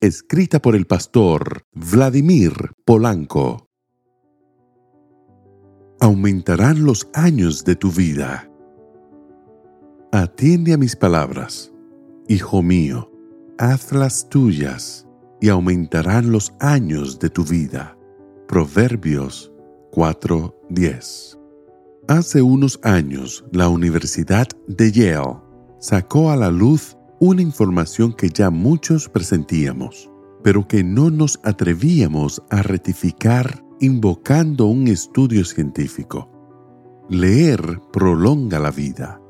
[0.00, 2.52] escrita por el pastor Vladimir
[2.84, 3.68] Polanco.
[6.00, 8.50] Aumentarán los años de tu vida.
[10.12, 11.72] Atiende a mis palabras,
[12.28, 13.10] hijo mío,
[13.58, 15.08] hazlas tuyas
[15.40, 17.96] y aumentarán los años de tu vida.
[18.48, 19.50] Proverbios
[19.92, 21.38] 4:10
[22.08, 25.38] Hace unos años, la Universidad de Yale
[25.78, 30.10] sacó a la luz una información que ya muchos presentíamos,
[30.42, 36.30] pero que no nos atrevíamos a rectificar invocando un estudio científico.
[37.08, 39.20] Leer prolonga la vida.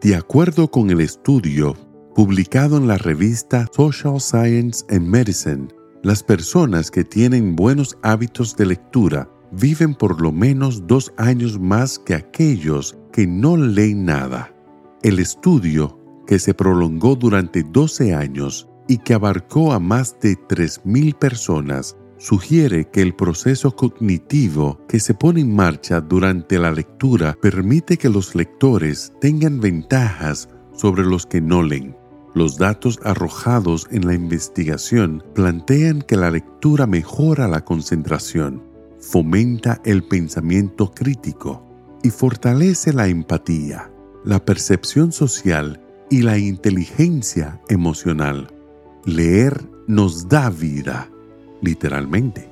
[0.00, 1.74] De acuerdo con el estudio
[2.14, 5.68] publicado en la revista Social Science and Medicine,
[6.02, 11.98] las personas que tienen buenos hábitos de lectura viven por lo menos dos años más
[11.98, 14.52] que aquellos que no leen nada.
[15.02, 15.95] El estudio
[16.26, 22.86] que se prolongó durante 12 años y que abarcó a más de 3.000 personas, sugiere
[22.86, 28.34] que el proceso cognitivo que se pone en marcha durante la lectura permite que los
[28.34, 31.96] lectores tengan ventajas sobre los que no leen.
[32.34, 38.62] Los datos arrojados en la investigación plantean que la lectura mejora la concentración,
[39.00, 41.62] fomenta el pensamiento crítico
[42.02, 43.90] y fortalece la empatía,
[44.24, 45.80] la percepción social
[46.10, 48.48] y la inteligencia emocional.
[49.04, 51.08] Leer nos da vida,
[51.62, 52.48] literalmente.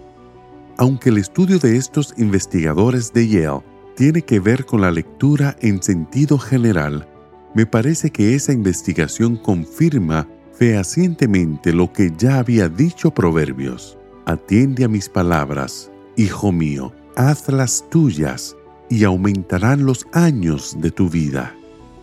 [0.76, 3.62] Aunque el estudio de estos investigadores de Yale
[3.96, 7.08] tiene que ver con la lectura en sentido general,
[7.54, 13.96] me parece que esa investigación confirma fehacientemente lo que ya había dicho Proverbios.
[14.26, 18.56] Atiende a mis palabras, hijo mío, hazlas tuyas
[18.88, 21.54] y aumentarán los años de tu vida.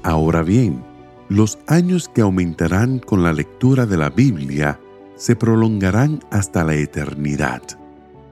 [0.03, 0.83] Ahora bien,
[1.31, 4.81] los años que aumentarán con la lectura de la Biblia
[5.15, 7.61] se prolongarán hasta la eternidad.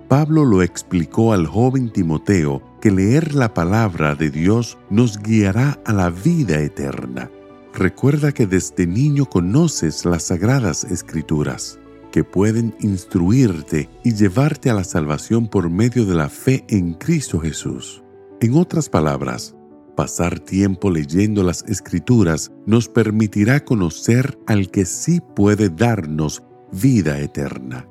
[0.10, 5.94] Pablo lo explicó al joven Timoteo que leer la palabra de Dios nos guiará a
[5.94, 7.32] la vida eterna.
[7.74, 11.80] Recuerda que desde niño conoces las sagradas escrituras,
[12.12, 17.40] que pueden instruirte y llevarte a la salvación por medio de la fe en Cristo
[17.40, 18.04] Jesús.
[18.42, 19.56] En otras palabras,
[20.00, 27.86] Pasar tiempo leyendo las escrituras nos permitirá conocer al que sí puede darnos vida eterna,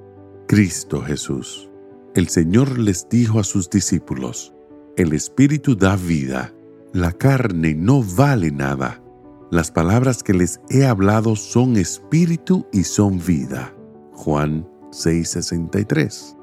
[0.47, 1.69] Cristo Jesús.
[2.15, 4.55] El Señor les dijo a sus discípulos,
[4.97, 6.55] el Espíritu da vida,
[6.95, 9.03] la carne no vale nada.
[9.51, 13.75] Las palabras que les he hablado son espíritu y son vida.
[14.15, 16.39] Juan 6:63.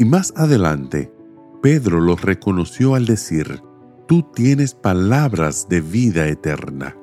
[0.00, 1.14] Y más adelante,
[1.62, 3.62] Pedro los reconoció al decir,
[4.06, 6.96] tú tienes palabras de vida eterna.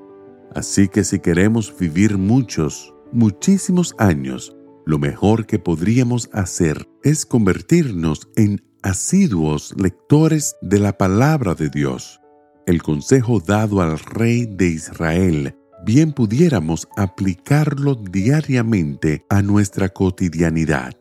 [0.53, 8.28] Así que si queremos vivir muchos, muchísimos años, lo mejor que podríamos hacer es convertirnos
[8.35, 12.19] en asiduos lectores de la palabra de Dios.
[12.66, 20.94] El consejo dado al rey de Israel, bien pudiéramos aplicarlo diariamente a nuestra cotidianidad.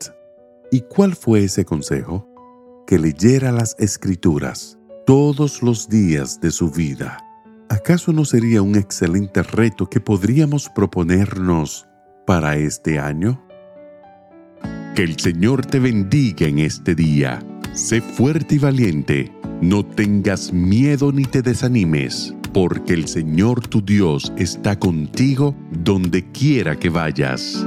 [0.70, 2.26] ¿Y cuál fue ese consejo?
[2.86, 4.79] Que leyera las escrituras
[5.10, 7.18] todos los días de su vida.
[7.68, 11.88] ¿Acaso no sería un excelente reto que podríamos proponernos
[12.28, 13.44] para este año?
[14.94, 17.42] Que el Señor te bendiga en este día.
[17.72, 19.32] Sé fuerte y valiente.
[19.60, 26.78] No tengas miedo ni te desanimes, porque el Señor tu Dios está contigo donde quiera
[26.78, 27.66] que vayas.